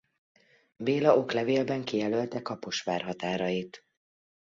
[0.77, 3.85] Béla oklevélben kijelölte Kaposvár határait.